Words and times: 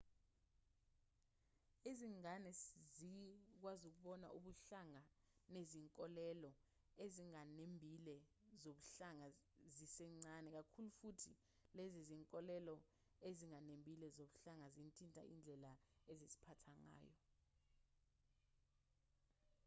izingane 1.91 2.49
zikwazi 2.95 3.85
ukubona 3.91 4.27
ubuhlanga 4.37 5.01
nezinkolelo 5.53 6.51
ezinganembile 7.03 8.15
zobuhlanga 8.61 9.27
zisencane 9.75 10.47
kakhulu 10.57 10.89
futhi 10.99 11.31
lezi 11.75 12.01
zinkolelo 12.09 12.75
ezinganembile 13.27 14.05
zobuhlanga 14.17 14.67
zithinta 14.75 15.21
indlela 15.33 15.71
eziziphatha 16.11 16.71
ngayo 16.85 17.15